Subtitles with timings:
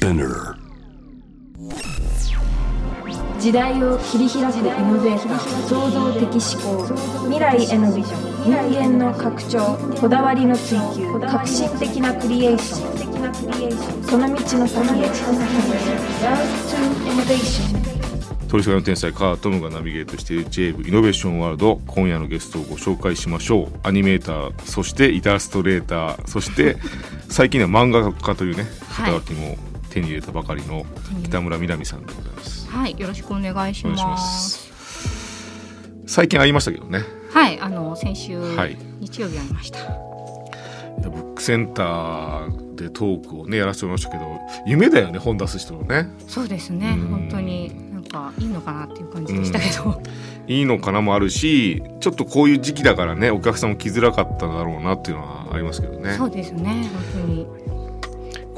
[0.00, 0.56] Spinner.
[3.38, 5.38] 時代を切り開くイノベーター
[5.68, 6.88] 創造的思考
[7.24, 14.02] 未来へのビジョン人間の拡張こだわりの追求革新的なクリエーション。
[14.04, 15.04] その道の先へ。
[15.04, 21.80] Love to Innovation 取りの天才カートムがナビゲートしている j ブイノベーションワールド。
[21.86, 23.68] 今夜のゲストをご紹介しましょう。
[23.82, 26.78] アニメーターそしてイラストレーターそして
[27.28, 29.58] 最近は漫画家というね肩書きも
[29.90, 30.86] 手に入れたばかりの
[31.24, 34.70] 北村みなみさんでございます、はい、よろしくお願いします。
[36.06, 37.04] 最近会いましたけどね。
[37.32, 38.76] はい、あの先週、はい。
[38.98, 39.78] 日曜日ありました。
[41.02, 46.08] ブックセンターでトークをねやらせてもらいましたけど夢だよね本出す人のね。
[46.26, 46.96] そうですね。
[46.98, 50.02] うん、本当になんかいいのかなっていう感じでしたけど、
[50.46, 56.14] いいのかなもあるしちょっとこういう時期だからねお客さんも来づらかっただろうなっていうのはありますけどね。
[56.14, 57.46] そうですね、本当に。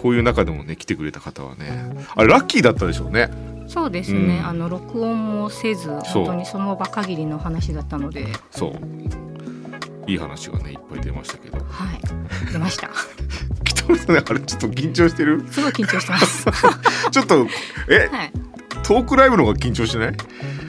[0.03, 3.31] こういう中でもね来てくれた方はねあれラッキーだったでしょうね。
[3.69, 4.47] そうですね、うん。
[4.47, 10.11] あの録音もせず、本当にその場限りの話だったので、そう。
[10.11, 11.59] いい話がねいっぱい出ましたけど。
[11.59, 11.63] は
[11.95, 12.91] い、出ました。
[13.65, 15.47] 北村さんねあれちょっと緊張してる？
[15.51, 16.45] すごい緊張してます。
[17.13, 17.47] ちょっと
[17.89, 18.33] えはい。
[18.83, 20.15] トークライブの方が緊張してない？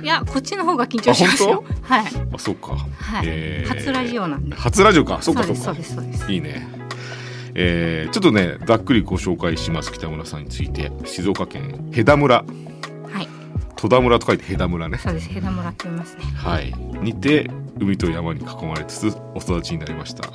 [0.04, 1.64] いや、こっちの方が緊張してますよ。
[1.82, 2.06] はい。
[2.34, 3.70] あそうか、はい、えー。
[3.76, 4.56] 初ラジオなんで。
[4.56, 5.18] 初ラジオか。
[5.22, 5.56] そうかそうか。
[5.56, 6.32] です、そうです、そうです。
[6.32, 6.83] いいね
[7.56, 10.92] えーちょっとねざっくりご紹介します北村さんについて。
[11.06, 12.36] 静岡県戸田村。
[12.38, 13.28] はい、
[13.76, 14.98] 戸田村と書いて戸田村ね。
[14.98, 15.30] そうです。
[15.36, 16.24] 枝村って言いますね。
[16.36, 16.74] はい。
[17.02, 20.30] にて海と山に囲まれつつお育ちになりました、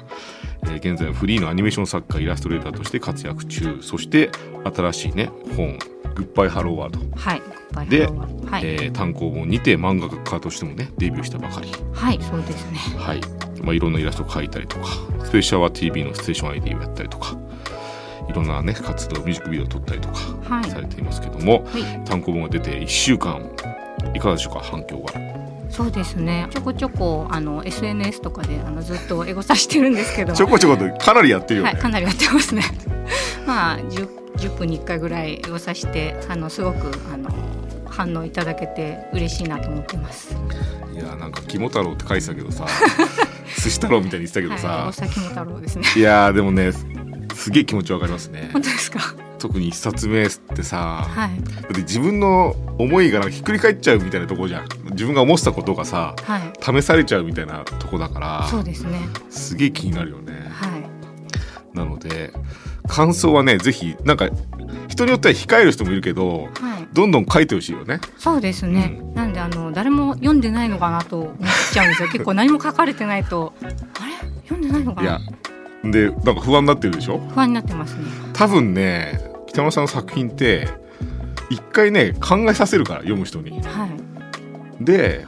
[0.64, 3.78] えー現在はフリーのアニメーション作家イラストレーターとして活躍中。
[3.80, 4.30] そして
[4.75, 5.78] 新しいね本
[6.14, 7.42] 「グッバイハローワード」はい、
[7.88, 11.70] ではい、えー単行本にて漫画家としてもねデビューしたばかり。
[11.92, 12.78] はい、そうですね。
[12.98, 13.20] はい、
[13.62, 14.87] まあ、いろんなイラストを描いたりとか
[15.25, 17.37] スペシャル TV のステーション ID をやったりとか
[18.28, 20.19] いろんなね活動ミュージックビデオを撮ったりとか
[20.55, 20.70] はい。
[20.70, 22.05] されていますけども、はい。
[22.05, 23.50] 単行本が出て1週間
[24.15, 24.61] いかがでしょうか？
[24.61, 25.12] 反響が。
[25.71, 26.47] そうですね。
[26.50, 32.62] ちょこちょこあの SNS とかであのずっとエゴサしてるんですけど、ちょこちょことかなりやってるよね、はい、かなりやってますね。
[33.47, 37.28] まあ 10, 10分に1回ぐらいエゴサしてあのすごくあの
[37.87, 40.34] 反応いただけて嬉しいなと思ってます。
[40.94, 42.66] いやなんか肝太郎って書いてたけどさ
[43.56, 45.84] 寿司太郎みたいに言ってたけどはい、さ大、崎も太郎ですね。
[45.97, 46.72] い、やーでもね
[47.34, 49.00] すげえ気持ちわかりますね本当ですか？
[49.38, 56.53] 特に一冊目ってさ、はいだって自分の思いがなんかひっくり返っちゃうみたいなとこじゃん自分が思ってたことがさはい。
[56.60, 59.00] 試されちゃうみたいなとこだからそうですね。
[59.31, 61.76] すげえ気になるよね、はい。
[61.76, 62.32] なので
[62.88, 64.28] 感想はねぜひなんか
[64.88, 66.88] 人によっては控える人もいるけどはい。
[66.92, 69.00] どんどん書いてほしいよねそうですね。
[69.14, 71.36] なんであの誰も読んでないのかなと思っ
[71.72, 72.09] ちゃうんですよ。
[72.12, 73.72] 結構何も書かれてないとあれ？
[74.48, 75.20] 読んでないのかいや
[75.82, 75.91] な。
[75.91, 77.19] でなんか不安になってるでしょ？
[77.34, 78.04] 不安になってますね。
[78.32, 80.69] 多分ね北村さんの作品って
[81.50, 84.84] 一回ね考えさせるから読む人にはい。
[84.84, 85.26] で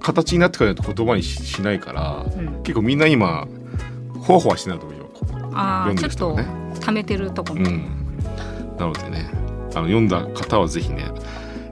[0.00, 2.62] 形になってからと言葉にししないからうん。
[2.62, 3.46] 結構みんな今
[4.20, 5.10] ほわほわしてないと思うよ
[5.54, 7.60] ああ、読んでちょっとる人はね溜めてるところ。
[7.60, 7.84] うん、
[8.78, 9.30] なのでね
[9.74, 11.04] あの読んだ方はぜひね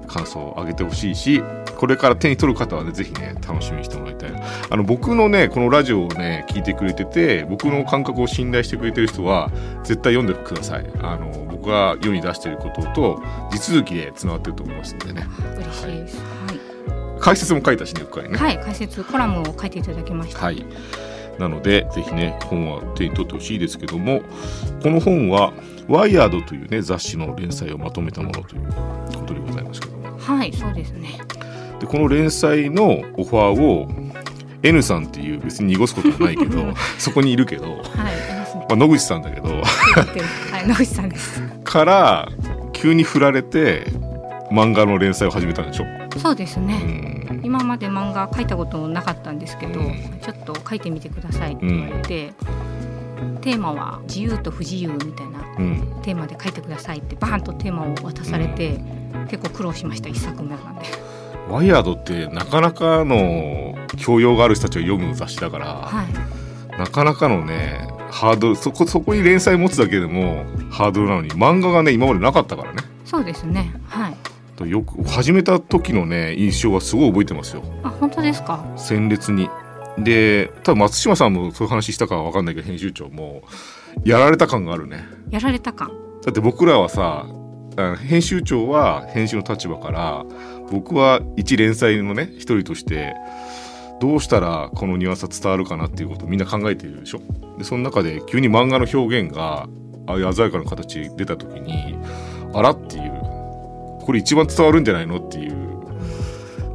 [0.06, 1.42] 感想を上げてほしいし
[1.80, 4.30] これから手に取る方はねぜひね楽しみにしてもらいたい
[4.68, 9.50] あの僕のねこのラジオをね聞いてくれてて僕の感覚を信頼してくれてる人は
[9.82, 15.26] 絶対読んでくださいあの僕が世に出していることと地続きでつながってると思いますんでね
[15.56, 16.18] 嬉しいです。
[16.18, 17.18] はい。
[17.18, 20.38] 解説も書いたしねうっかりねはい、解説コラムを書いていただきました。
[20.38, 20.62] はい。
[21.38, 24.20] なので、ぜひね、本は手に取ってほしいですけども、
[24.82, 25.54] この本は、
[25.88, 28.62] ワイヤードというね、雑誌の連載をまとめたものという
[29.18, 30.18] ことでございますけども。
[30.18, 31.18] はい、そうですね。
[31.80, 33.88] で、この連載のオファーを、
[34.62, 41.42] N さんっていう別に濁すこともないけど、そこにいるけど、はい、いまあ、野口さんだけど、はい、野口さんです。
[41.64, 42.28] から、
[42.72, 43.86] 急に振られて、
[44.52, 45.84] 漫画の連載を始めたんでしょ？
[46.18, 46.76] そうですうね。
[46.76, 47.40] ん。
[47.44, 52.32] 今まで漫画書いたことなかったんですけど、うんちょっと書いてみてくださいって言われて、
[53.40, 56.00] テーマは自由と不自由みたいなうん。
[56.02, 58.80] テーマで書いてくださいってバーンとテーマを渡されて、
[59.30, 60.82] 結構苦労しました一作目なんで。
[61.50, 73.74] ワイヤードってなかなかの教養がある人たちが読む雑誌だから、はい、なかなかのねハードルそこそこに連載持つだけでもハードルなのに漫画がね今までなかったからねそうですね。
[73.86, 74.16] はい。
[74.56, 78.64] とよく始めた時のね印象はすごい覚えてますよあ、本当ですか？
[78.76, 79.48] 鮮烈に
[79.98, 83.42] で多分松島さんもそういう話したかは分かんないけど編集長も
[84.04, 85.90] やられた感があるねやられた感。
[86.22, 87.39] だって僕らはさあ
[87.96, 90.24] 編集長は編集の立場から
[90.70, 93.14] 僕は一連載のね一人として
[94.00, 97.20] どうしたらこのニュアンスは伝わるかなっていうことをみんな考えているでしょ？
[97.58, 99.68] でその中で急に漫画の表現が
[100.06, 101.96] ああいう鮮やかな形出た時に
[102.54, 103.10] あらっていう
[104.00, 105.60] これ一番伝わるんじゃないのっていう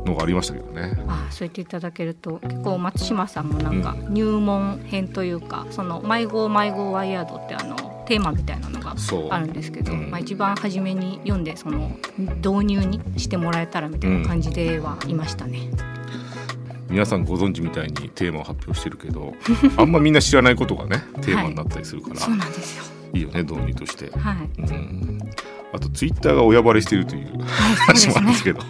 [0.05, 0.95] のがありましたけどね。
[1.07, 7.75] あそう言っていただけると結構松島さんもなんか入門編というか、その「迷子迷子ワイヤード」ってあの
[8.05, 8.95] テーマみたいなのが
[9.31, 15.69] あるんですけど、うんまあ、一番初めに読んでその導入にしてもらえたらみたいな感じではいましたね。
[16.89, 19.33] 皆さんご存知みたいにテーマを発表してるけど
[19.75, 22.83] あんまみんな知らないことがねテーマになったりするから、そうなんですよ。
[23.13, 24.11] い、いよね導入として。
[24.17, 24.49] はい。
[24.59, 25.19] うん
[25.73, 28.43] あとツイッターが親バレしてるというはい、話もあるんです。
[28.45, 28.61] けど、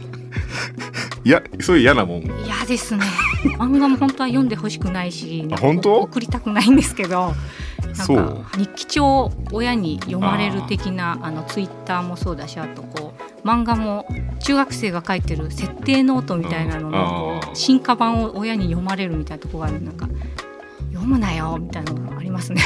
[1.24, 3.06] いやそういう嫌なもん嫌ですね。
[3.60, 5.98] 漫画も本当は読んでほしくないし、あ本当？
[5.98, 7.36] 送りたくないんですけど。
[7.98, 13.14] なんか日記帳を親に読まれる的なあのツイッターもそうだしあとこ
[13.44, 14.08] う漫画も
[14.40, 20.08] 中学生が書いてる設定ノートみたいなのの進化版を親に読まれるみたいなところがあるなんか
[20.92, 22.62] 読むなよみたいなのがありますね。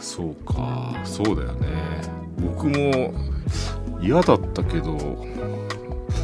[0.00, 0.94] そうか。
[1.04, 1.68] そうだよね。
[2.40, 3.14] 僕も
[4.00, 4.96] 嫌だったけど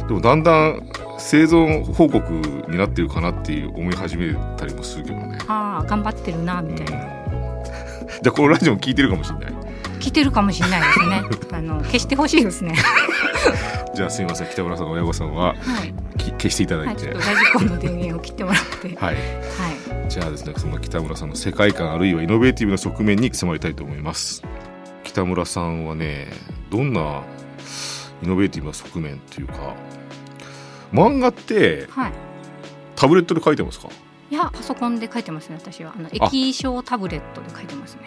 [0.07, 2.33] でもだんだん生存報告
[2.69, 7.24] になってるかなっていう思い始めたりもするけどね、ああ頑張ってるなみたいな
[8.21, 9.53] じゃあこのラジオも聞いてるかもしれない
[9.99, 11.23] 聞いてるかもしれないですね。
[11.57, 12.75] あの消してほしいですね。
[13.95, 15.53] じゃあすみません北村さんの親御さんはは
[15.85, 15.93] い。
[16.17, 18.87] き消していただはいい、てちょっとラジコンの電源を切ってもらって。
[18.97, 20.09] はいはい。
[20.09, 24.43] じゃあですねその北村さんの世界観あるいはイノベーティブな側面に迫りたいと思います
[25.03, 26.27] 北村さんはね
[26.69, 27.21] どんな
[28.21, 29.53] イノベーティブな側面っていうか
[30.93, 32.11] 漫画ってはい。
[32.95, 33.89] タブレットで書いてますか？
[34.31, 35.93] いやパソコンで書いてますね私は。
[35.97, 38.01] あの液晶タブレットで書いてますね。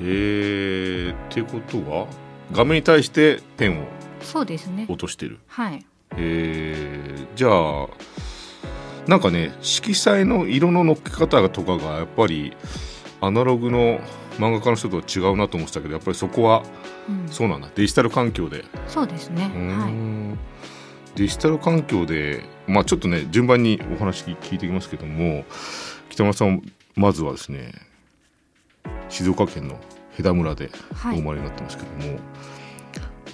[0.00, 2.06] へえってことは
[2.52, 3.86] 画面に対してペンを
[4.20, 4.86] そうですね。
[4.88, 5.38] 落としてる。
[5.46, 5.84] はい。
[6.16, 7.26] えー。
[7.34, 7.88] じゃあ
[9.08, 12.54] なんかね色彩の色の乗っけ方とかがやっぱり
[13.20, 13.98] アナログの
[14.38, 16.62] 漫画家の人とは違うなと思ってたけどやっぱりそこは
[17.08, 17.68] うん、そうなんだ。
[17.74, 18.64] デジタル環境で。
[18.86, 19.44] そうですね。
[19.44, 19.92] はい。
[19.92, 20.38] ん。
[21.16, 25.44] デジタル環境でまあちょっとね順番にお話聞いていきますけども
[26.10, 26.62] 北村さん
[26.94, 27.72] まずはですね
[29.08, 29.78] 静岡県の
[30.16, 31.16] 戸田村ではい。
[31.16, 32.18] お生まれになってますけども、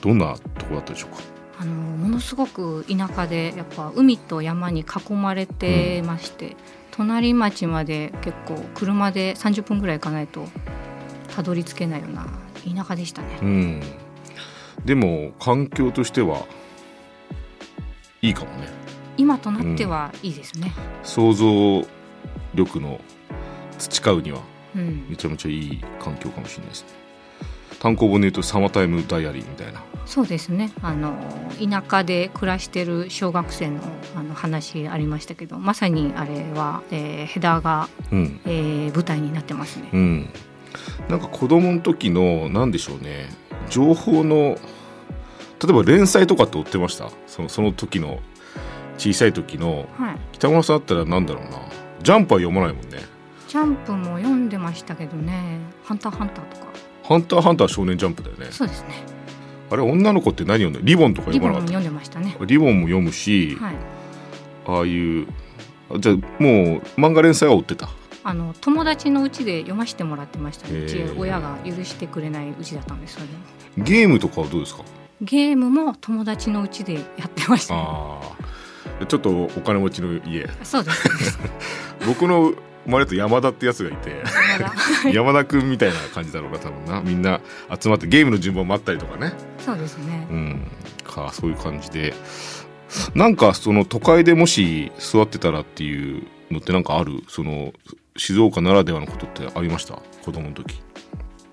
[0.01, 1.23] どんなところだったでしょうか？
[1.61, 6.57] あのものすごく田舎でやっぱ海と山に囲まれてまして、
[6.93, 10.47] 隣町まで結構車で30分ぐらい行かないと
[11.35, 12.27] たどり着けないような
[12.77, 13.83] 田舎でしたね、うん。
[14.85, 16.47] でも環境としては
[18.23, 18.69] いいかもね
[19.19, 20.73] 今となってはいいですね、
[21.03, 21.87] 想像
[22.55, 23.01] 力の
[23.77, 24.41] 培うには
[24.75, 25.07] うん。
[25.11, 26.89] めちゃめちゃいい環境かもしれないですね。
[27.81, 29.85] 単行本で言うとサマータイムダイアリーみたいな。
[30.07, 30.73] そうですね。
[30.83, 31.15] あの
[31.59, 33.81] 田舎で暮らしてる小学生の
[34.17, 38.41] あの話ありましたけどまさにあれは、えーヘダーが、うん。
[38.47, 39.91] えー舞台になってますね。
[39.93, 40.29] うん。
[41.09, 43.29] なんか子供の時の何でしょうね。
[43.69, 44.59] 情報の
[45.61, 47.11] 例えば連載とかって追ってました？
[47.27, 48.21] そのその時の
[48.99, 51.51] 小さい時のはい、北村さんだったらなんだろうな。
[52.03, 52.99] ジャンプは読まないもんね。
[53.49, 56.67] ジャンプも読んでましたけどね「ハンターハンター」とか。
[57.03, 58.49] ハンターハンターは少年ジャンプだよね。
[58.51, 58.89] そうですね。
[59.71, 62.37] あれ女の子って何読んでるリボンとかリ読まなかっボンも読んでましたね。
[62.39, 63.75] たリボンも読むし、はい、
[64.67, 65.27] ああいう
[65.91, 67.89] あじゃあもう漫画連載は追ってた？
[68.25, 70.81] あの友達のうちで読ませてもらってましたね。
[70.81, 73.29] うち親が許してくれないうちだったんですよね。
[73.79, 74.83] ゲームとかはどうですか？
[75.23, 77.75] ゲームも友達のうちでやってました。
[77.75, 77.81] ね
[79.07, 80.49] ちょっとお金持ちの家。
[80.63, 81.39] そうです。
[82.07, 82.53] 僕の
[82.85, 84.23] 生まれと山田ってやつがいて。
[85.13, 87.01] 山田くんみたいな感じだろうな多分な。
[87.03, 87.41] みんな
[87.81, 89.33] 集まってゲームの順番待ったりとかね。
[89.59, 90.27] そうですね。
[90.31, 90.71] うん。
[91.05, 92.15] かそういう感じで。
[93.15, 97.23] なんかその都会でもし座ってたらっていうのってなんかある？
[97.29, 97.75] その
[98.17, 99.99] 静岡ならではのことってありました？
[100.25, 100.81] 子供の時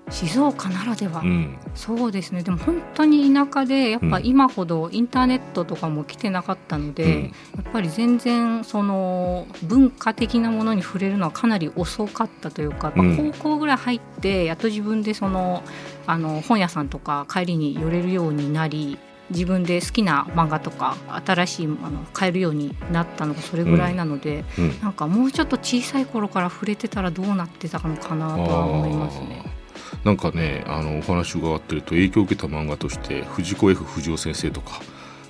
[0.08, 1.58] 静岡ならでは、うん。
[1.74, 2.42] そうですね。
[2.42, 4.26] でも本当に田舎でやっぱうん。
[4.26, 7.22] 今ほどインターネットとかも来てなかったので、うん。
[7.22, 7.30] や
[7.68, 15.62] っぱり全然その文化的なものに触れるのはかなり遅かったというか、高校ぐらい入ってやっと自分でその
[16.06, 18.98] あの本屋さんとか帰りに寄れるようになり
[19.30, 20.96] 自分で好きな漫画とか
[21.26, 24.80] 新しいあの買えるようになったのがそれぐらいなので、うん。
[24.80, 29.55] なんかもうちょっと小さい頃から触れてたらどうなってたのかなとは思いますね。
[30.04, 34.80] なんかねあのお話伺ってると影響を受けた漫画として藤子 F 不二雄先生とか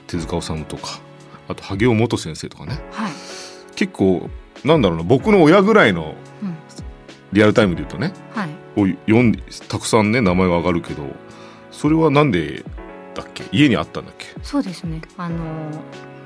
[0.07, 1.01] 手塚治虫とか
[1.49, 2.81] あと萩尾元先生とかね。
[2.93, 3.13] はい、
[3.75, 4.29] 結構
[4.65, 6.57] なんだろうな僕の親ぐらいのうん。
[7.33, 8.49] リアルタイムで言うとねはい。
[8.81, 11.05] を読んでたくさんね名前が上がるけど
[11.71, 12.65] それはなんで
[13.15, 13.45] だっけ？
[13.51, 14.27] 家にあったんだっけ？
[14.43, 15.01] そうですね。
[15.19, 15.37] あの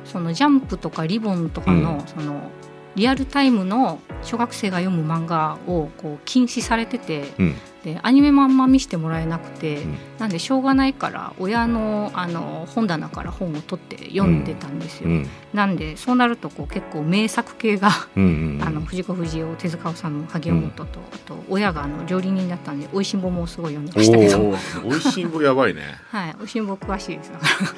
[0.04, 2.06] そのジャンプとかリボンとかの,、うん。
[2.06, 2.50] その
[2.96, 9.96] リアルタイムの小学生が読む漫画をこう禁止されててうんでアニメもあんま見せてもらえなくて、うん。
[10.18, 15.28] なんでしょうがないから親のあの本棚から本を取って読んでたんですよ、うん。
[15.54, 24.50] なんでそうなるとこう結構名作系が、うんうんあの藤子不二雄手塚治虫萩尾本と、あと親があの料理人だったんで「おいしんぼ」もすごい読んでましたけど、
[24.86, 25.82] おいしんぼやばいね。
[26.10, 27.76] はい、おいしんぼ詳しいですだからだか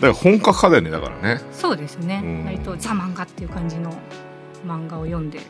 [0.00, 1.40] ら本格派だよねだからね。
[1.52, 2.44] そうですね、うん。
[2.44, 3.92] 割とザ漫画っていう感じの
[4.66, 5.40] 漫画を読んで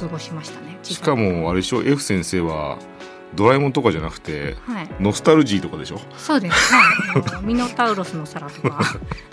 [0.00, 2.78] 過ごしましたねしかもあれでしょ F 先生は
[3.34, 4.88] ドラえもんとかじゃなくてはい。
[5.00, 6.00] ノスタルジーとかでしょ？
[6.16, 8.80] そうです、はい、ミノタウロスの皿とか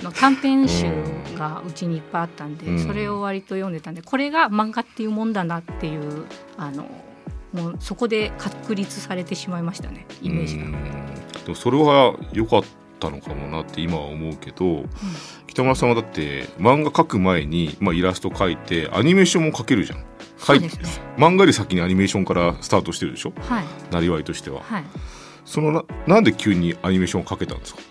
[0.02, 0.92] の短編集
[1.38, 2.80] がうちにいっぱいあったんで、うん。
[2.86, 6.26] それを割と読んでたんでこれが漫画っていうもんだなっていう
[6.58, 6.88] あの
[7.54, 10.66] もうそこで確立されてしまいましたねイメージが。
[10.66, 10.72] うん。
[10.72, 12.64] でもそれは良かっ
[13.00, 14.86] たのかもなって今は思うけど、
[15.48, 20.04] 北村さんはだって漫画描く前に、まあ、イラスト描いてアニメーションも描けるじゃん
[20.44, 20.70] 描いね。
[21.18, 23.34] 漫画より先にアニメーションからスタートしてるでしょ？
[23.40, 23.66] はい。
[23.92, 24.62] なりわいとしては。
[24.62, 24.84] はい。
[25.46, 27.82] そのななんで急にアニメーションを描けたんですか？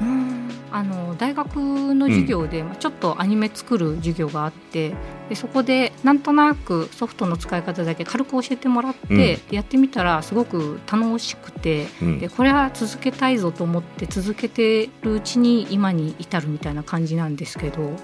[0.00, 0.28] うーん。
[0.70, 1.56] あの大学
[1.94, 4.92] の授業で、まあちょっとアニメ作る授業があって
[5.30, 12.18] でそこでなんとなくソフトの使い方だけ軽く教えてもらって、やってみたらすごく楽しくてうん。
[12.18, 17.96] でこれは続けたいぞと思って続けてるうちに今に至るみたいな感じなんですけど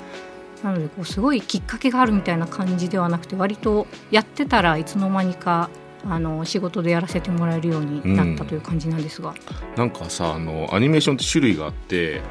[0.64, 5.68] なのでこうすごいきっかけがあるみたいな感じではなくて割とやってたらいつの間にか
[6.06, 9.35] あの仕事でやらせてもらえるようになったという感じなんですが、
[9.76, 12.23] なんかさあのアニメーションって種類があって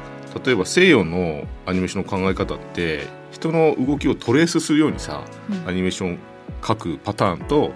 [0.44, 5.68] 例えば西洋のアニメーションの考え方って人の動きをトレースするようにさうん。
[5.68, 6.18] アニメーション
[6.60, 7.72] 描くパターンと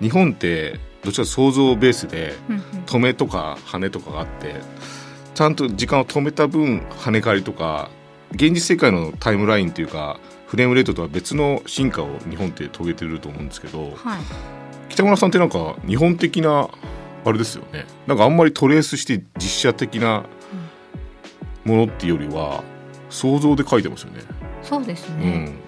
[0.00, 2.62] 日本ってどちらか想像ベースでうんうん。
[2.86, 4.54] 止めとか羽とかがあって
[5.34, 7.90] ちゃんと時間を止めた分跳ね返りとか
[8.32, 14.22] 現実世界のタイムラインというかフレームレートとは別の進化を日本って遂げてると思うんですけどはい。
[14.88, 16.68] 北村さんってなんか日本的な
[17.24, 17.86] あれですよね。
[18.06, 20.24] なんかあんまりトレースして実写的な
[21.64, 22.64] ものっていうよりは
[23.10, 24.22] 想像で描いてますよね。
[24.62, 25.58] そうですうね、ん、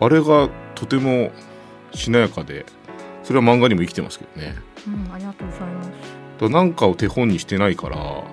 [0.00, 1.30] あれがとても
[1.92, 2.64] しなやかで
[3.22, 4.54] それは漫画にも生きてますけどね。
[4.86, 5.90] うんありがとうございます。
[6.40, 8.24] だなんかを手本にしてないから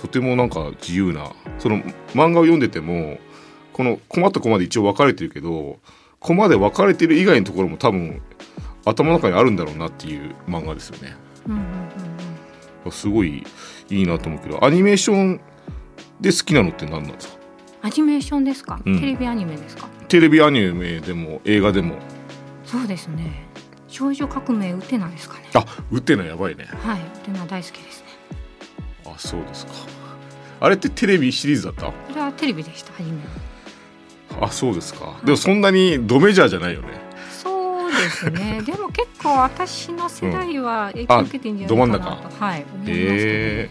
[0.00, 1.78] とてもなんか自由なその
[2.14, 3.18] 漫画を読んでても
[3.72, 5.78] このコマとコマで一応分かれてるけど
[6.18, 8.22] コマで分かれてる以外のところも多分
[8.84, 11.14] 頭の中にあるんだろうなっていう漫画ですよね。
[11.46, 11.66] うんうんうん
[12.86, 12.92] うん。
[12.92, 13.44] すごい
[13.90, 15.40] いいなと思うけどアニメーション
[16.20, 17.34] で好きなのって何なんですか？
[17.82, 19.00] アニメーションですか、うん。
[19.00, 19.86] テレビアニメですか？
[20.08, 21.96] テレビアニメでも映画でも。
[22.64, 23.46] そうですね。
[23.88, 25.44] 少女革命ウテナですかね。
[25.54, 26.64] あウテナやばいね。
[26.64, 28.09] はいウテナ大好きですね
[29.14, 29.72] あそうですか。
[30.60, 31.86] あれってテレビシリーズだった？
[31.86, 33.12] これはテレビでした初め
[34.40, 34.46] は。
[34.46, 35.18] あそうですか。
[35.24, 36.88] でもそんなにドメジャーじゃないよね。
[37.42, 38.60] そうですね。
[38.66, 43.70] でも結構私の世代は影響受けてんじゃないかなと、あど真んはい思いますけど、え。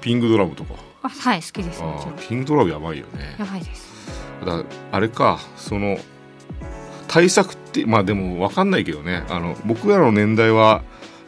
[0.00, 0.74] ー、ピングドラムとか。
[1.04, 2.14] あはい好きですもちろん。
[2.14, 3.36] あピングドラムやばいよね。
[3.38, 3.92] やばいです。
[4.44, 5.98] だあれかその
[7.08, 9.24] 対策ってまあでも分かんないけどね。
[9.28, 10.82] あの僕らの年代は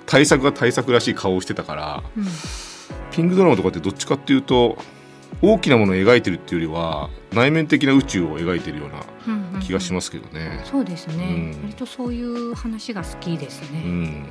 [0.06, 2.26] 対策が対策らしい顔をしてたからうん。
[3.10, 4.76] ピングドラマとかってどっちかっていうと
[5.42, 10.60] 大きなものを描いてるっていうよりは内面的な宇宙を描いてるようなうんうん気がしますけどね。
[10.64, 11.62] そうですね、うん。
[11.62, 14.26] 割とそういう話が好きですうね、ん、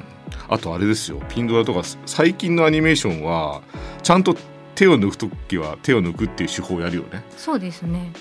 [0.48, 1.22] あとあれですよ。
[1.30, 3.62] ピンドラとか最近のアニメーションは
[4.04, 4.36] ちゃんと
[4.76, 7.24] 手を抜く時は手を抜くっていう手法をやるよね。
[7.38, 8.12] そうですね。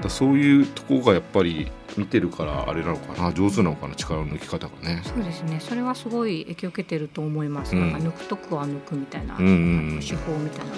[0.00, 5.02] だそういうとこがやっぱり見てるからあれなのかな上手なのかな力の抜き方がね。
[5.04, 5.58] そうですね。
[5.60, 7.92] それはすごい影響を受けてると思います、うん。
[7.92, 9.56] なんか抜くとこは抜くみたいな、うんうんう
[9.98, 10.00] ん。
[10.00, 10.76] 手法みたいなのは。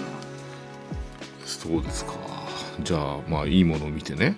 [1.45, 2.13] そうですか。
[2.83, 4.37] じゃあまあいいものを見てね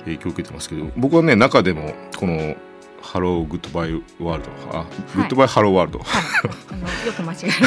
[0.00, 2.56] 影響を受けてますけど僕はね中でもこの
[3.00, 6.08] 「Hello Goodbye World」あ、グッドバイハローワールド」はい。
[6.72, 7.66] あのよく間違えました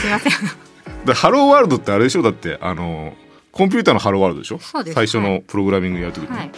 [0.00, 0.06] す。
[0.08, 0.32] いません。
[1.06, 2.22] で Hello World ってあれでしょ？
[2.22, 3.14] だってあの
[3.52, 4.58] コンピューターの Hello World でしょ？
[4.58, 4.94] そうです。
[4.94, 5.40] 最初のはい。
[5.42, 6.50] プログラミングやるときに、はい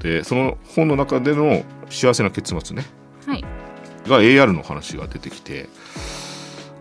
[0.00, 2.84] でその本の中での幸せな結末ね。
[3.26, 3.44] はい。
[4.08, 5.68] が AR の話が出てきて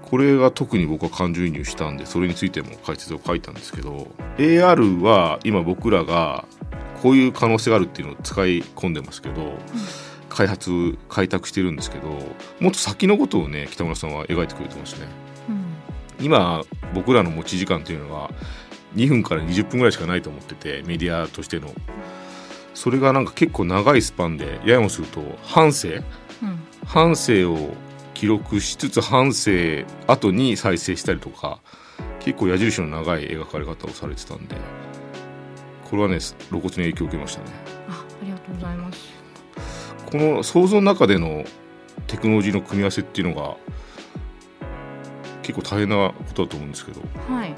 [0.10, 4.08] これが特に僕は感情移入したんでそれについても解説を書いたんですけど
[4.38, 6.46] AR は今僕らが
[7.02, 9.54] こういう可能性があるっていうのを使い込んでますけど、
[10.28, 12.10] 開発開拓してるんですけど
[12.60, 15.08] もっと先のことをね北村さんは描いてくれてますね。
[15.48, 16.26] うん。
[16.26, 18.32] 今僕らの持ち時間っていうのは
[18.96, 21.74] 2分から20分ぐらいしかないと思っててメディアとしての
[22.80, 26.04] それがなんか結構長いスパンでややもすると半生うん
[26.86, 27.72] 半生を
[28.14, 31.60] 記録しつつ半生後に再生したりとか
[32.22, 34.56] 結構矢印の長い描かれ方をされてたんで
[35.90, 37.48] これはね露骨に影響を受けましたね。
[37.90, 39.00] あありがとうございます。
[40.10, 41.44] この想像の中での
[42.08, 43.58] テクノロジーの組み合わせっていうのが
[45.44, 47.54] 結構大変なことだと思うんですけどはい。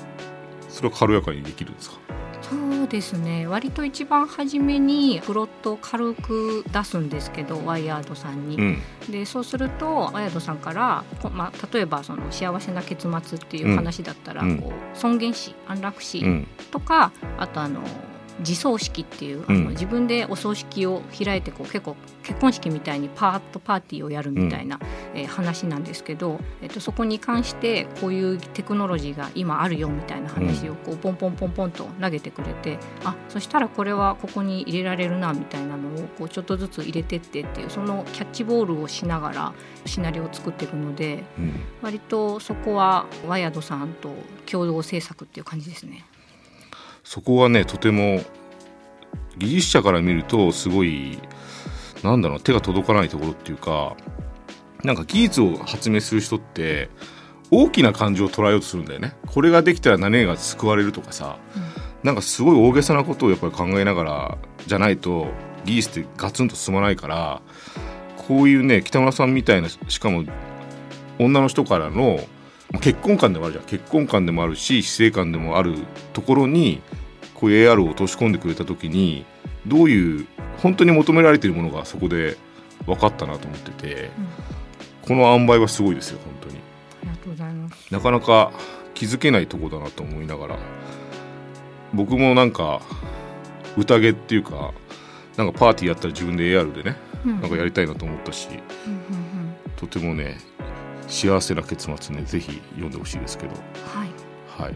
[0.67, 1.97] それは軽やかにできるんですか？
[2.51, 3.47] そうですね。
[3.47, 8.57] 割と一番初めにプロットを軽く出すんですけどワイヤードさんに。
[8.57, 8.81] うん。
[9.09, 14.57] でそうするとワイヤードさんから、こまあ、例えばその幸せな結末っていう話だったら、うん。
[14.57, 16.47] こう尊厳死安楽死うん。
[16.71, 17.79] とか、あとあの
[18.41, 24.79] 自葬式っていうあの、うん自分でお葬式を開いてこう結構結婚式みたいにパーッとパーティーをやるみたいな、
[25.15, 39.53] えー話なんですけど、えっと、そこに関してこういうテクノロジーが今あるよみたいな話をこうポンポンポンポンと投げてくれて、あそしたらこれはここに入れられるなみたいなのをこうちょっとずつ入れてってっていうそのキャッチボールをしながら
[39.85, 41.53] シナリオを作っていくのでうん。
[41.81, 44.13] 割とそこはワイヤードさんと
[44.45, 46.05] 共同制作っていう感じですね。
[47.11, 48.21] そこはねとても
[49.37, 51.19] 技術者から見るとすごい
[52.03, 53.97] なんだろう手が届かないところっていうか
[54.85, 56.89] なんか技術を発明する人って
[57.51, 59.13] 大きな感情を捉えようとするんだよね。
[59.27, 61.37] これができたら何が救われるとかさ
[62.01, 65.27] なんかすごい大げさなことをやっぱり考えながらじゃないと
[65.65, 67.41] 技術ってガツンと進まないから
[68.25, 70.23] こういうね北村さんみたいなしかも
[71.19, 72.21] 女の人からの
[72.71, 73.65] まあ結婚観でもあるじゃん。
[73.65, 75.75] 結婚観でもあるし死生観でもある
[76.13, 76.81] ところに
[77.41, 79.25] こういう AR を落とし込んでくれた時に
[79.65, 80.27] どういう
[80.59, 82.37] 本当に求められているものがそこで
[82.85, 84.11] 分かったなと思ってて
[85.01, 86.55] この塩梅はすごいですよ本当に。
[86.57, 87.91] ありがとうございます。
[87.91, 88.51] なかなか
[88.93, 90.59] 気づけないとこだなと思いながら
[91.95, 92.79] 僕もなんか
[93.75, 94.71] 宴っていうか
[95.35, 96.95] なんかパーティーやったら自分で AR でね
[97.25, 97.41] うん。
[97.41, 98.49] なんかやりたいなと思ったし
[98.85, 99.55] うんうんうん。
[99.77, 100.37] とてもね
[101.07, 103.53] 幸せな結末ねぜひ読んでほしいですけど。
[103.53, 104.63] はい。
[104.63, 104.75] はい。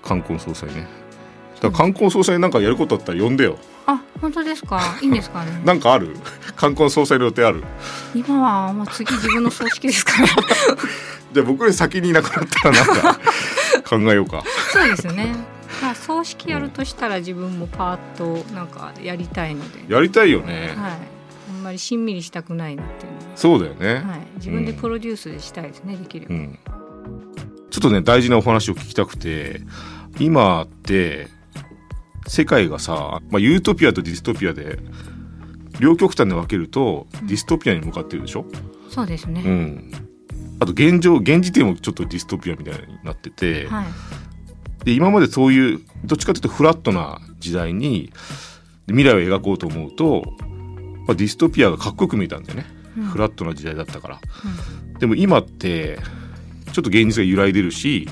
[0.00, 1.01] 冠婚葬祭ね
[1.62, 4.80] だから冠婚葬祭なんかやることあったら呼んでよあ、本当ですか？
[5.00, 5.60] いいんですかね？
[5.64, 6.16] なんかある？
[6.56, 7.62] 冠婚葬祭の予定ある？
[8.14, 10.26] 今はもう次自分の葬式ですから。
[11.32, 13.20] じゃあ僕より先にいなくなったらなんか
[13.88, 14.42] 考えようか
[14.72, 15.34] そうですね。
[15.80, 19.92] まあ葬式やるとしたら自分もパーッとなんかやりたいので。
[19.92, 20.92] やりたいよね、はい。
[21.50, 24.10] あんまりしんみりしたくないなっていうのそうだよね、は。
[24.12, 24.20] はい。
[24.36, 25.96] 自分でプロデュースしたいですね。
[25.96, 26.34] できるよう。
[26.34, 26.58] ん、
[27.70, 29.62] ちょっとね大事なお話を聞きたくて
[30.18, 31.28] 今って
[32.26, 34.78] 世界がさ、まあ、ユートピアとディストピアで
[35.80, 38.46] 両極端で分けるとディストピアに向かってるでしょ、
[38.88, 39.42] そうですね。
[39.44, 39.92] うん、
[40.60, 43.86] あと現状現時点もちょっとディストピアみたいになってて、はい。
[44.84, 48.12] で今までそういうどっちかというとフラットな時代に
[48.86, 50.24] 未来を描こうと思うと、
[51.06, 54.20] まあ、ディストピアがかっこよく見えたんだよね、うんフラットな時代だったから。
[54.98, 55.98] でも今って
[56.72, 58.08] ちょっと現実が揺らいでるし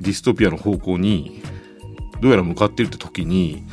[0.00, 1.42] ディストピアの方向に
[2.20, 3.64] どうやら向かってるって時に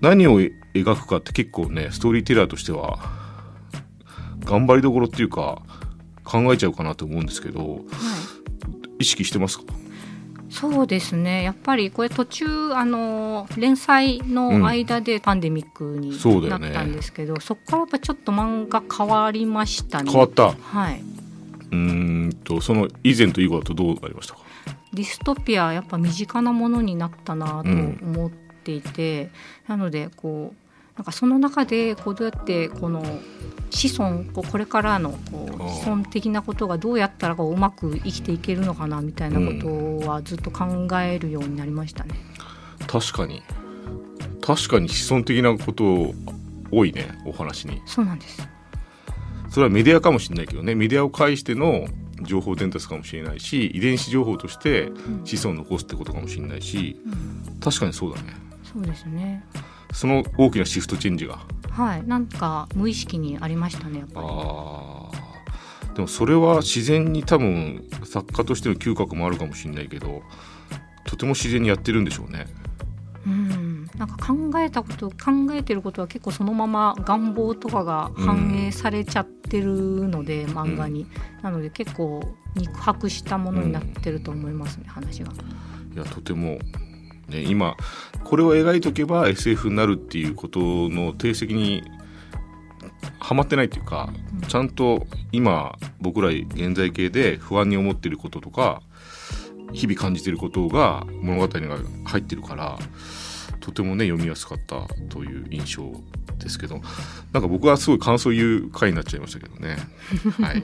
[0.00, 2.98] 何をえ描くかって結構ねストーリーテラーとしては
[4.40, 5.62] 頑張りどころっていうか
[6.24, 7.80] 考えちゃうかなと思うんですけどはい。
[9.00, 9.64] 意識してますか？
[10.48, 11.42] そうですね。
[11.42, 16.10] やっぱりこれ途中あの連載の間でパンデミックに
[16.48, 20.10] なったんですけど、そこからやっぱちょっと漫画変わりましたね。
[20.10, 20.52] 変わった。
[20.52, 21.02] はい。
[21.70, 24.40] うーんとその以前と以後だとどうなりましたか？
[24.92, 29.30] ディストピアやっぱ身近なものになったなと思っていて、
[29.66, 33.02] なのでこうなんかその中でこうどうやってこの
[33.70, 42.14] 子孫こうこれからのこう子孫的なことがどうやったらこううまく生きていけるのかなみたいなことはずっと考えるようになりましたね。
[42.86, 43.42] 確かに。
[44.42, 46.12] 確かに子孫的なこと
[46.70, 47.80] 多いねお話に。
[47.86, 48.46] そうなんです。
[49.48, 51.86] それはメディアかもしれないけどねメディアを介しての
[52.24, 54.90] 情報伝達かもしれないし遺伝子情報として
[55.24, 57.08] 子孫を残すってことかもしれないしう
[57.56, 57.60] ん。
[57.60, 58.34] 確かにそうだね。
[58.72, 59.44] そうですね。
[59.92, 61.40] その大きなシフトチェンジが。
[61.70, 65.94] はい、なんか無意識にありましたね、やっぱり。
[65.94, 70.22] でもそれは自然に多分作家としての嗅覚もあるかもしれないけど
[71.04, 72.46] とても自然にやってるんでしょうね。
[73.26, 73.61] うん、
[74.02, 75.16] なんか考えたこと、考
[75.52, 81.06] えてることは結構そのまま願望とかが反映されちゃってるので、漫画に。
[81.40, 82.20] なので結構
[82.56, 85.30] 肉薄したものになってると思いますね、話が。
[85.94, 86.58] いやとても、
[87.28, 87.76] ね、今
[88.24, 91.84] これを描いとけば SF になるっていうことの定石に
[93.20, 94.12] はまってないっていうか
[94.48, 98.82] ちゃんと今僕ら現在形で不安に思っていることとか
[99.72, 101.66] 日々感じていることが物語に
[102.04, 102.78] 入ってるから
[103.62, 105.90] とてもね読みやすかったという印象
[106.38, 106.80] ですけど
[107.32, 109.76] なんか僕はすごい感想言う回になっちゃいましたけどね。
[110.42, 110.62] はい、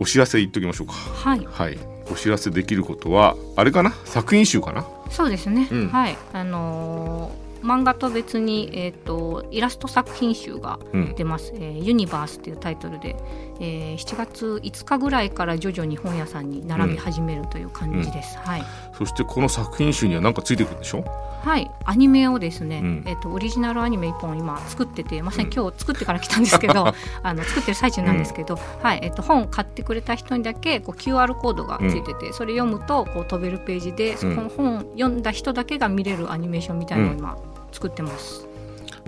[0.00, 0.92] お知らせ言っときましょうか。
[0.94, 1.78] はい、はい、
[2.10, 3.92] お知らせできることはあれかな？
[4.04, 4.86] 作品集かな？
[5.10, 5.68] そうですね。
[5.70, 5.88] うん。
[5.88, 10.78] はい、あのー漫画と別に、えーと、イラスト作品集が
[11.16, 13.16] 出ます、うん、えー、ユニバースっていうタイトルで、
[13.60, 18.64] えー、7月5日ぐらいから徐々に本屋さんに並び始めるという感じです、うん、はい、
[18.96, 21.04] そしてこの作品集には何かついてくるんでしょ？
[21.42, 21.68] はい。
[21.84, 26.86] アニメをですね、うん、えーと、オリジナルアニメ1本今作っててまさに今日作ってから来たんですけど、
[27.22, 29.00] あの作ってる最中なんですけど、はい。
[29.02, 37.36] えーと、本買ってくれた人にだけこう QR コードがついてて、それ読むとこう飛べるページでそこの本読んだ人だけが見れるアニメーションみたいなのを今
[37.72, 38.46] 作ってます。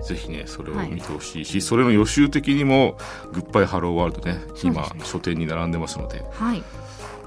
[0.03, 2.97] ぜひねそれを見てほしいし、はい、それの予習的にも
[3.33, 6.63] 「グッバイハローワールドね」今、ね、書店に並んでますので、はい、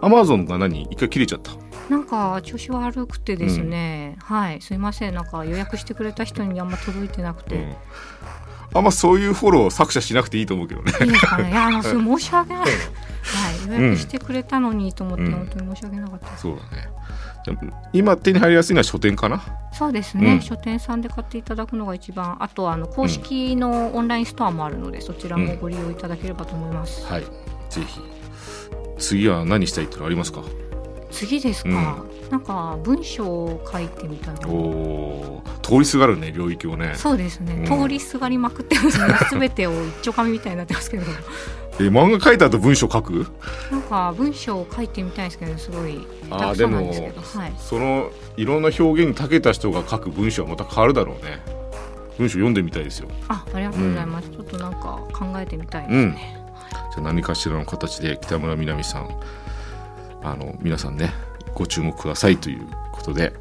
[0.00, 0.82] アマゾンが何？
[0.82, 1.52] 一回切れちゃった。
[1.88, 4.60] なんか調子悪くてですね、うん、はい。
[4.60, 5.14] すいません。
[5.14, 7.76] なんか予約してくれた人にあんま届いてなくて、うん、
[8.74, 10.92] あんまそういうフォロー作者しなくていいと思うけどね。
[11.00, 12.60] いいですかねいやあのそれ申し訳ない。
[12.62, 12.70] はい
[13.68, 16.88] 予約してくれたのにと思って、うん、本当に申し訳なかったそうだね。
[17.94, 19.42] 今手に入りやすいのは書店かな？
[19.72, 27.22] そうですね、うん、書店さんで買っていただくのが一番あとあの公式のオンラインストアもあるので、そちらもご利用いただければと思います、はい。
[27.70, 28.00] ぜひ。
[28.98, 30.42] 次は何したいってのありますか？
[31.10, 31.72] 次ですか、う
[32.26, 36.92] ん、なんか文章を書いてみたいなお通りすがるね領域をね。
[36.96, 39.14] そうですね、うん、通りすがりまくってますね。
[39.30, 41.04] 全てを一丁紙みたいになってますけど
[41.80, 43.26] え漫画書いた後文章書く？
[43.70, 46.06] なんか文章を書いてみたいですけどすごい。
[46.30, 51.40] あでも、はい、そのいろんな表現に長けた人が書く文章はまた変わるだろうね。
[52.18, 53.08] 文章読んでみたいですよ。
[53.28, 56.36] あありがとうございます、うん、ちょっとなんか考えてみたいですね、
[56.94, 59.08] じゃ何かしらの形で北村みなみさん
[60.22, 61.12] あの皆さんね
[61.54, 63.32] ご注目くださいということで。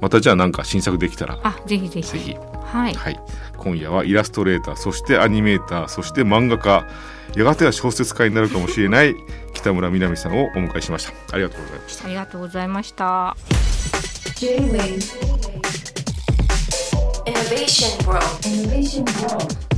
[0.00, 1.38] またじゃあなんか新作できたら。
[1.42, 2.08] あぜひぜひ。
[2.12, 2.34] ぜひ。
[2.34, 3.20] はい、はい、
[3.60, 6.86] 今夜はイラストレーターそしてアニメーターそして漫画家
[7.36, 9.14] やがては小説家になるかもしれない
[9.54, 11.12] 北村みなみさんをお迎えしました。
[11.34, 12.04] ありがとうございました。
[12.04, 13.36] ありがとうございました。
[17.26, 18.24] Innovation World.
[18.46, 19.69] Innovation World